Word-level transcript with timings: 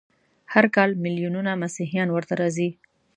هر 0.53 0.65
کال 0.75 0.89
ملیونونه 1.03 1.51
مسیحیان 1.63 2.07
ورته 2.11 2.33
راځي. 2.41 2.69